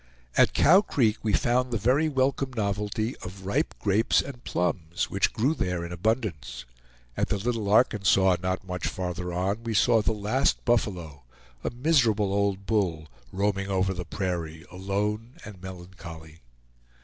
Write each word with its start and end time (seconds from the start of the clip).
At 0.35 0.55
Cow 0.55 0.81
Creek 0.81 1.17
we 1.21 1.33
found 1.33 1.69
the 1.69 1.77
very 1.77 2.09
welcome 2.09 2.51
novelty 2.53 3.15
of 3.17 3.45
ripe 3.45 3.75
grapes 3.77 4.19
and 4.19 4.43
plums, 4.43 5.11
which 5.11 5.31
grew 5.31 5.53
there 5.53 5.85
in 5.85 5.91
abundance. 5.91 6.65
At 7.15 7.27
the 7.27 7.37
Little 7.37 7.69
Arkansas, 7.69 8.37
not 8.41 8.65
much 8.65 8.87
farther 8.87 9.31
on, 9.31 9.63
we 9.63 9.75
saw 9.75 10.01
the 10.01 10.11
last 10.11 10.65
buffalo, 10.65 11.21
a 11.63 11.69
miserable 11.69 12.33
old 12.33 12.65
bull, 12.65 13.09
roaming 13.31 13.67
over 13.67 13.93
the 13.93 14.03
prairie 14.05 14.65
alone 14.71 15.35
and 15.45 15.61
melancholy. 15.61 16.39